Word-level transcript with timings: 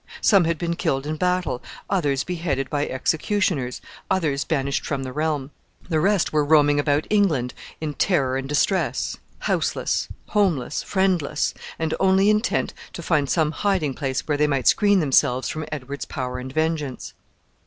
Some 0.21 0.45
had 0.45 0.57
been 0.57 0.75
killed 0.77 1.05
in 1.05 1.15
battle, 1.15 1.61
others 1.87 2.23
beheaded 2.23 2.71
by 2.71 2.87
executioners, 2.87 3.81
others 4.09 4.43
banished 4.43 4.83
from 4.83 5.03
the 5.03 5.13
realm. 5.13 5.51
The 5.89 5.99
rest 5.99 6.33
were 6.33 6.43
roaming 6.43 6.79
about 6.79 7.05
England 7.11 7.53
in 7.79 7.93
terror 7.93 8.35
and 8.35 8.49
distress, 8.49 9.17
houseless, 9.41 10.07
homeless, 10.29 10.81
friendless, 10.81 11.53
and 11.77 11.93
only 11.99 12.31
intent 12.31 12.73
to 12.93 13.03
find 13.03 13.29
some 13.29 13.51
hiding 13.51 13.93
place 13.93 14.27
where 14.27 14.37
they 14.37 14.47
might 14.47 14.67
screen 14.67 15.01
themselves 15.01 15.49
from 15.49 15.67
Edward's 15.71 16.05
power 16.05 16.39
and 16.39 16.51
vengeance. 16.51 17.13